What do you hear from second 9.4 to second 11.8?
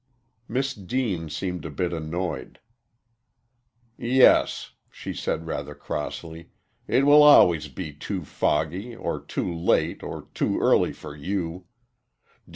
late, or too early for you.